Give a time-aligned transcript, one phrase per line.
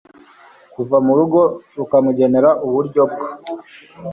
[0.73, 1.39] kuva mu rugo
[1.77, 3.25] rukamugenera uburyo bwo